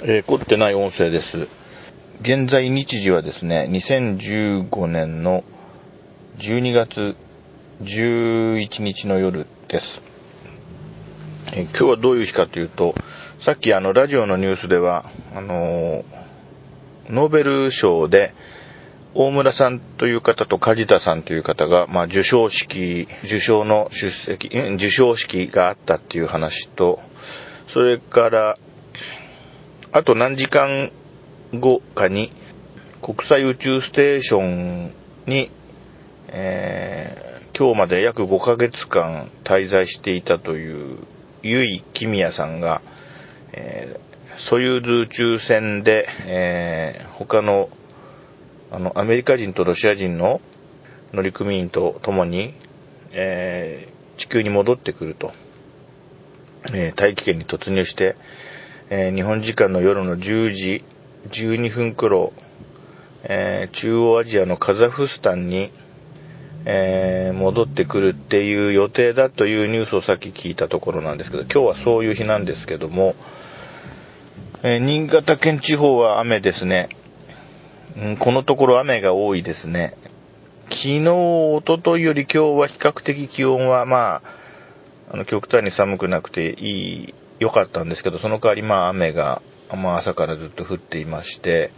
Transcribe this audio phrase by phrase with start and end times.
[0.00, 1.48] えー、凝ってない音声です。
[2.20, 5.42] 現在日時はですね、2015年の
[6.38, 7.16] 12月
[7.82, 9.86] 11日の夜です。
[11.52, 12.94] えー、今日はどういう日かというと、
[13.44, 16.04] さっきあのラジオのニュースでは、あのー、
[17.08, 18.34] ノーベル賞で、
[19.14, 27.00] 大村さんという方と梶田さんという方が、まあ、受賞式、受賞の出席、受賞式があったっていう話と、
[27.72, 28.56] それから、
[29.90, 30.92] あと何時間
[31.54, 32.30] 後かに
[33.00, 34.92] 国際宇宙ステーション
[35.26, 35.50] に、
[36.28, 40.98] えー、今日まで約5ヶ月間滞在していたという
[41.42, 42.82] ゆいきみやさんが、
[43.52, 47.70] えー、ソユーズ宇宙船で、えー、他の
[48.70, 50.42] あのアメリカ人とロシア人の
[51.14, 52.52] 乗組員と共に、
[53.12, 55.32] えー、地球に戻ってくると、
[56.74, 58.16] え、大気圏に突入して、
[58.90, 60.84] えー、日本時間の夜の10時
[61.30, 62.32] 12分頃、
[63.22, 65.70] えー、中央アジアのカザフスタンに、
[66.64, 73.14] えー、戻ってくるっていう予定だというニュースをさっき聞いたところなんですけど、今日はそういう日なんですけども、
[74.62, 76.88] え新潟県地方は雨ですね、
[77.94, 78.16] うん。
[78.16, 79.98] このところ雨が多いですね。
[80.70, 84.22] 昨日、おとといより今日は比較的気温はまあ、
[85.10, 91.72] あの極端に寒くなくていい良かったんですけど、その代わりまあ雨が、まあ朝からずっと降っていまして、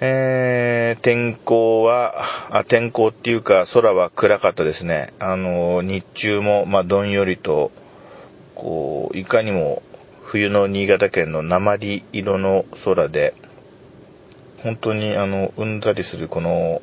[0.00, 5.14] えー、天候は、あ、天候っていうか空は暗かったですね。
[5.18, 7.70] あの、日中もまあどんよりと、
[8.54, 9.82] こう、いかにも
[10.24, 13.34] 冬の新潟県の鉛色の空で、
[14.62, 16.80] 本当にあの、うんざりするこの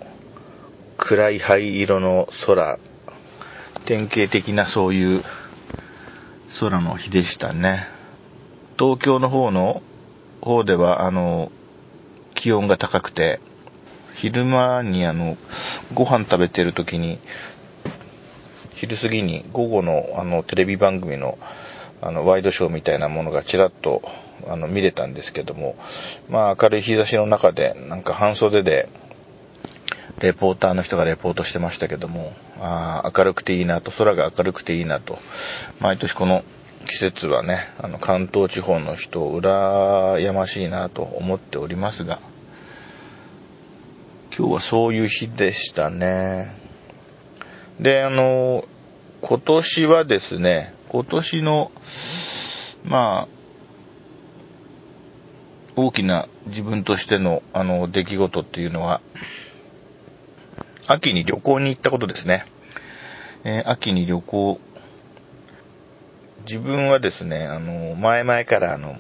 [0.98, 2.80] 暗い灰色の空、
[3.86, 5.24] 典型的なそういう
[6.60, 7.88] 空の日でしたね。
[8.78, 9.82] 東京の方の
[10.42, 11.52] 方では、あの、
[12.36, 13.40] 気温が高くて、
[14.16, 15.38] 昼間にあの、
[15.94, 17.20] ご飯食べてる時に、
[18.76, 21.38] 昼過ぎに午後のあの、テレビ番組の
[22.02, 24.02] あの、ワイドショーみたいなものがちらっと
[24.48, 25.76] あの、見れたんですけども、
[26.30, 28.90] まあ明るい日差しの中で、なんか半袖で、
[30.20, 32.34] レポーターの人がレポートしてましたけども、
[32.64, 35.18] あ明るくていいなと、空が明るくていいなと、
[35.80, 36.44] 毎年この
[36.88, 42.20] 季節はね、あの関東地方の人を羨ましいなと思っておりますが、
[44.38, 46.56] 今日はそういう日でしたね。
[47.80, 48.64] で、あの、
[49.22, 51.72] 今年はですね、今年の、
[52.84, 53.28] まあ、
[55.76, 59.02] 大きな自分としての、あの、出来事っていうのは、
[60.92, 62.46] 秋に旅行に行ったことですね。
[63.44, 64.60] えー、秋に旅行、
[66.48, 68.96] 自分はですね、あの、前々からあの、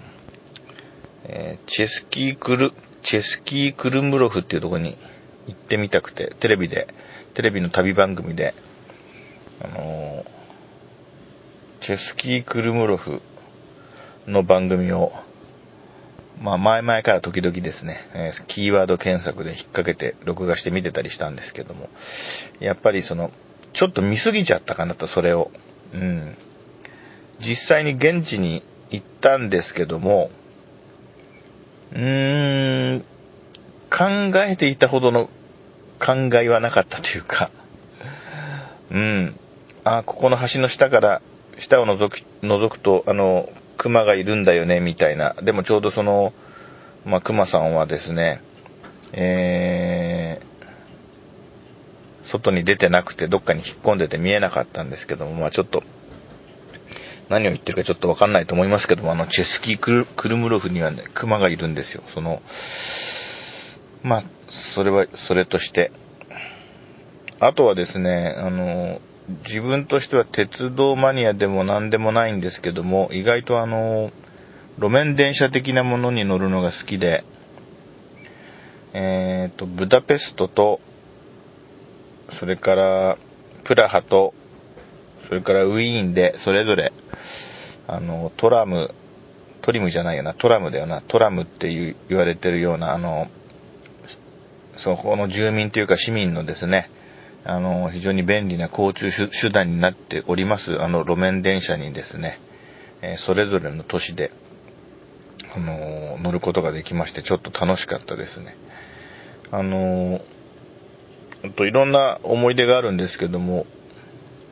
[1.26, 2.72] えー、チェスキークル、
[3.04, 4.98] チェスキークルムロフっていうところに
[5.48, 6.88] 行ってみたくて、テレビで、
[7.34, 8.54] テレビの旅番組で、
[9.64, 10.24] あの
[11.82, 13.22] チェスキークルムロフ
[14.28, 15.12] の番組を、
[16.42, 21.88] まあ前々から時々ですね、えー、キーワード検索で引っ掛けて録画して見てたりしたんですけども、
[22.60, 23.32] やっぱりその、
[23.74, 25.52] ちょっと見すぎちゃったかなと、それを。
[25.94, 26.36] うん。
[27.40, 30.32] 実際に現地に行ったんですけども、
[31.94, 33.06] うーん、
[33.92, 35.28] 考えていたほどの
[36.00, 37.52] 考えはなかったというか、
[38.90, 39.40] うん。
[39.84, 41.22] あ、ここの橋の下から、
[41.60, 43.50] 下を覗く、覗くと、あの、
[43.82, 45.34] 熊がいるんだよね、みたいな。
[45.42, 46.34] でもちょうどその、
[47.04, 48.44] まあ、熊さんはですね、
[49.12, 55.82] えー、外に出てなくて、どっかに引っ込んでて見えなかったんですけども、まあ、ちょっと、
[57.30, 62.04] 何を言ってるかちょっとわかんないと思いますけども、あの、チェスキークルムロフにはね、熊がいるんですよ。
[62.14, 62.44] その、
[64.04, 64.24] まあ、
[64.76, 65.92] それは、それとして。
[67.40, 69.02] あとはですね、あの、
[69.46, 74.12] 自分としては鉄道マニアでも何でもないんですけども、意外とあの、
[74.78, 77.24] 路面電車的なものに乗るのが好きで、
[78.94, 80.80] えっ、ー、と、ブダペストと、
[82.40, 83.18] それから、
[83.64, 84.34] プラハと、
[85.28, 86.92] それからウィーンで、それぞれ、
[87.88, 88.94] あの、トラム、
[89.62, 93.28] トリムじゃないよな、トラムだよな、トラムって言われてるような、あの、
[94.78, 96.90] そこの住民というか市民のですね、
[97.44, 102.40] あの、非常に便利な交通手段になっております、あの、路面電車にですね、
[103.02, 104.32] えそれぞれの都市で、
[105.56, 108.56] あの、乗ることができまして、ちょっと楽しかったですね。
[109.52, 110.22] あの、
[111.58, 113.66] といろんな思い出があるんですけども、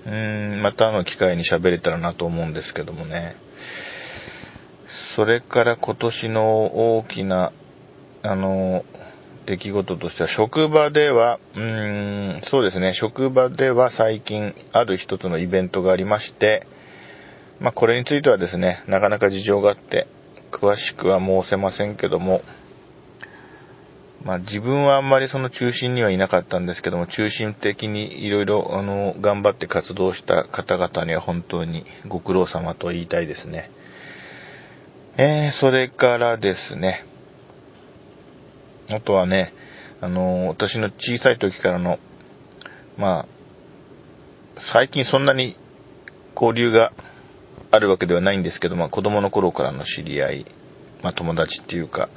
[0.06, 3.36] うーん、またあの機会に喋れたらなと思うんですけどもね。
[5.16, 7.54] それから今年の大きな、
[8.24, 8.84] あの、
[9.50, 16.68] 出来事としては、職場では、うーん、そうですね、職場では最近ある一つのイベントがありまして、
[17.60, 20.08] まあ、これについてはですね、なかなか事情があって、
[20.52, 22.42] 詳しくは申せませんけども、
[24.24, 33.72] まあ、自分はあんまりその中心にはいなかったんですけども、中心的にいろいろ、あの、頑張って活動した方々には本当にご苦労様と言いたいですね。
[35.18, 37.06] えー、それからですね、
[38.92, 39.54] あとはね、
[40.02, 42.00] あの、私の小さい時からの、
[42.98, 43.26] まあ、
[44.74, 45.58] 最近そんなに
[46.36, 46.92] 交流が
[47.72, 50.46] あるわけではないんですけど、まあ、子供の頃からの知り合い、
[51.04, 52.10] まあ、友達っていうか、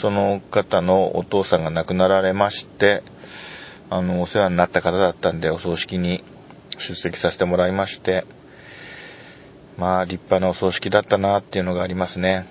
[0.00, 3.02] その方のお父さんが亡くなられまして、
[3.88, 6.24] あの、お世話になった方だったんで、お葬式に
[6.88, 8.26] 出席させてもらいまして、
[9.78, 12.48] まあ、立派なお葬式だったなっていうのがありますね。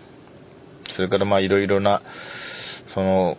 [0.95, 2.01] それからまあ、いろいろな、
[2.95, 3.37] その、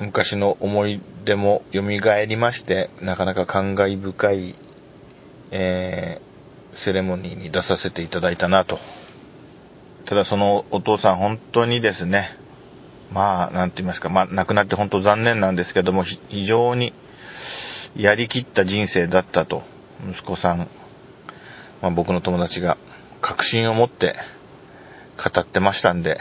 [0.00, 4.56] 昔の思い出も蘇りまして、なかなか感慨深い、
[5.52, 8.78] えー、セレモニーに出させていただいたなと。
[10.06, 12.36] ただそのお父さん本当にですね、
[13.12, 16.92] まあ、なんて言いますか、まあ、亡くなって本当残念なんですけども、非常に
[17.94, 19.62] やりきった人生だったと、
[20.10, 20.68] 息子さん、
[21.80, 22.76] まあ、僕の友達が
[23.20, 24.16] 確信を持って
[25.16, 26.18] 語ってましたんで、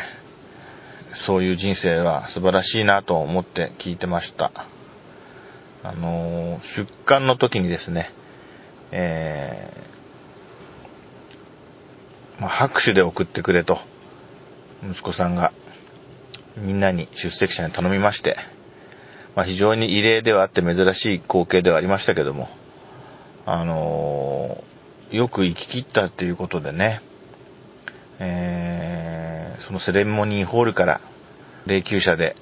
[1.26, 4.52] そういう人生は素晴らしいなと思って聞いてました。
[5.84, 8.12] あのー、出棺の時にですね、
[8.92, 13.80] えー、まあ、拍手で送ってくれと、
[14.84, 15.54] 息子さんが
[16.58, 18.38] みんなに出席者に頼みまして、
[19.36, 22.50] まあ、非常に異例ではあって珍しい光景ではありましたけども、
[23.46, 27.02] あのー、よく生き切ったっていうことでね、
[29.66, 31.02] そのセレモニーホールから
[31.66, 32.36] 霊柩車で、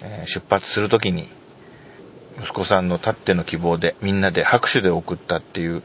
[0.00, 1.28] えー、出発するときに、
[2.38, 5.82] 息子さんのたっての希望でみんなで拍手で送ったっていう、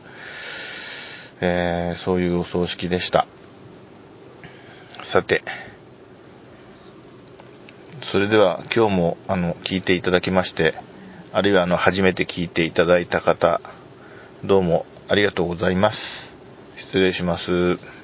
[1.41, 3.27] えー、そういうお葬式でした。
[5.11, 5.44] さて、
[8.12, 10.75] それでは今日もあの聞いていただきまして、
[11.31, 13.62] あるいはあの初めて聞いていただいた方、
[14.44, 16.00] どうもありがとうございます。
[16.77, 17.99] 失礼します。